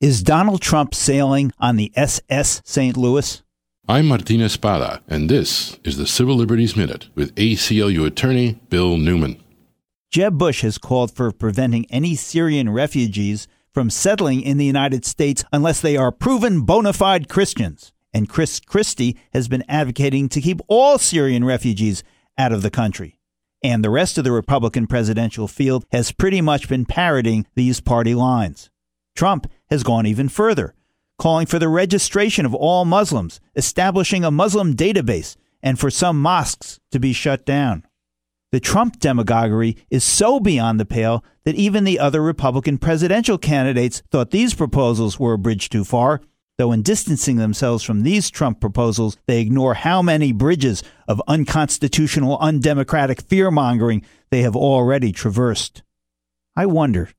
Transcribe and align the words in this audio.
Is 0.00 0.22
Donald 0.22 0.62
Trump 0.62 0.94
sailing 0.94 1.50
on 1.58 1.74
the 1.74 1.90
SS 1.96 2.62
St. 2.64 2.96
Louis? 2.96 3.42
I'm 3.88 4.06
Martin 4.06 4.40
Espada, 4.40 5.02
and 5.08 5.28
this 5.28 5.76
is 5.82 5.96
the 5.96 6.06
Civil 6.06 6.36
Liberties 6.36 6.76
Minute 6.76 7.08
with 7.16 7.34
ACLU 7.34 8.06
attorney 8.06 8.60
Bill 8.70 8.96
Newman. 8.96 9.42
Jeb 10.12 10.38
Bush 10.38 10.62
has 10.62 10.78
called 10.78 11.10
for 11.10 11.32
preventing 11.32 11.84
any 11.90 12.14
Syrian 12.14 12.70
refugees 12.70 13.48
from 13.74 13.90
settling 13.90 14.40
in 14.40 14.56
the 14.56 14.64
United 14.64 15.04
States 15.04 15.44
unless 15.52 15.80
they 15.80 15.96
are 15.96 16.12
proven 16.12 16.60
bona 16.60 16.92
fide 16.92 17.28
Christians. 17.28 17.92
And 18.14 18.28
Chris 18.28 18.60
Christie 18.60 19.18
has 19.32 19.48
been 19.48 19.64
advocating 19.68 20.28
to 20.28 20.40
keep 20.40 20.60
all 20.68 20.98
Syrian 20.98 21.44
refugees 21.44 22.04
out 22.38 22.52
of 22.52 22.62
the 22.62 22.70
country. 22.70 23.18
And 23.64 23.82
the 23.82 23.90
rest 23.90 24.16
of 24.16 24.22
the 24.22 24.30
Republican 24.30 24.86
presidential 24.86 25.48
field 25.48 25.86
has 25.90 26.12
pretty 26.12 26.40
much 26.40 26.68
been 26.68 26.84
parroting 26.84 27.46
these 27.56 27.80
party 27.80 28.14
lines. 28.14 28.70
Trump 29.18 29.50
has 29.68 29.82
gone 29.82 30.06
even 30.06 30.28
further, 30.28 30.74
calling 31.18 31.44
for 31.44 31.58
the 31.58 31.68
registration 31.68 32.46
of 32.46 32.54
all 32.54 32.84
Muslims, 32.84 33.40
establishing 33.56 34.24
a 34.24 34.30
Muslim 34.30 34.76
database, 34.76 35.34
and 35.60 35.76
for 35.76 35.90
some 35.90 36.22
mosques 36.22 36.78
to 36.92 37.00
be 37.00 37.12
shut 37.12 37.44
down. 37.44 37.84
The 38.52 38.60
Trump 38.60 39.00
demagoguery 39.00 39.76
is 39.90 40.04
so 40.04 40.38
beyond 40.38 40.78
the 40.78 40.86
pale 40.86 41.24
that 41.44 41.56
even 41.56 41.82
the 41.82 41.98
other 41.98 42.22
Republican 42.22 42.78
presidential 42.78 43.38
candidates 43.38 44.04
thought 44.12 44.30
these 44.30 44.54
proposals 44.54 45.18
were 45.18 45.32
a 45.32 45.38
bridge 45.38 45.68
too 45.68 45.82
far, 45.84 46.20
though 46.56 46.70
in 46.70 46.82
distancing 46.82 47.38
themselves 47.38 47.82
from 47.82 48.04
these 48.04 48.30
Trump 48.30 48.60
proposals, 48.60 49.16
they 49.26 49.40
ignore 49.40 49.74
how 49.74 50.00
many 50.00 50.30
bridges 50.30 50.84
of 51.08 51.20
unconstitutional, 51.26 52.38
undemocratic 52.38 53.20
fear 53.20 53.50
mongering 53.50 54.04
they 54.30 54.42
have 54.42 54.54
already 54.54 55.10
traversed. 55.10 55.82
I 56.54 56.66
wonder 56.66 57.10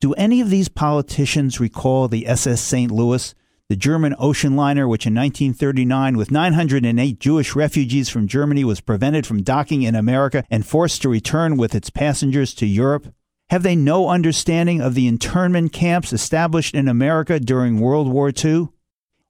do 0.00 0.12
any 0.14 0.40
of 0.40 0.50
these 0.50 0.68
politicians 0.68 1.58
recall 1.58 2.08
the 2.08 2.26
SS 2.26 2.60
St. 2.60 2.90
Louis, 2.90 3.34
the 3.68 3.76
German 3.76 4.14
ocean 4.18 4.54
liner 4.54 4.86
which 4.86 5.06
in 5.06 5.14
1939, 5.14 6.16
with 6.16 6.30
908 6.30 7.18
Jewish 7.18 7.56
refugees 7.56 8.08
from 8.08 8.28
Germany, 8.28 8.62
was 8.62 8.80
prevented 8.80 9.26
from 9.26 9.42
docking 9.42 9.82
in 9.82 9.94
America 9.94 10.44
and 10.50 10.66
forced 10.66 11.02
to 11.02 11.08
return 11.08 11.56
with 11.56 11.74
its 11.74 11.90
passengers 11.90 12.54
to 12.54 12.66
Europe? 12.66 13.12
Have 13.50 13.62
they 13.62 13.76
no 13.76 14.08
understanding 14.08 14.80
of 14.80 14.94
the 14.94 15.06
internment 15.06 15.72
camps 15.72 16.12
established 16.12 16.74
in 16.74 16.88
America 16.88 17.40
during 17.40 17.80
World 17.80 18.08
War 18.08 18.32
II? 18.32 18.68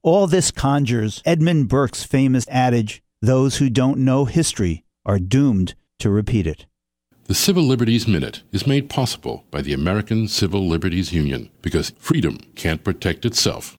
All 0.03 0.27
this 0.27 0.51
conjures 0.51 1.23
Edmund 1.25 1.69
Burke's 1.69 2.03
famous 2.03 2.47
adage 2.49 3.03
those 3.23 3.57
who 3.57 3.71
don't 3.71 3.99
know 3.99 4.25
history 4.25 4.85
are 5.05 5.19
doomed 5.19 5.75
to 5.99 6.11
repeat 6.11 6.47
it. 6.47 6.67
The 7.27 7.35
Civil 7.35 7.65
Liberties 7.65 8.07
Minute 8.07 8.43
is 8.53 8.69
made 8.69 8.89
possible 8.89 9.45
by 9.51 9.61
the 9.61 9.73
American 9.73 10.29
Civil 10.29 10.69
Liberties 10.69 11.13
Union 11.13 11.51
because 11.61 11.93
freedom 11.99 12.39
can't 12.55 12.85
protect 12.85 13.25
itself. 13.25 13.75